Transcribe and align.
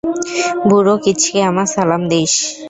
বুড়ো 0.69 0.95
কিচকে 1.03 1.39
আমার 1.49 1.67
সালাম 1.73 2.01
দিস! 2.11 2.33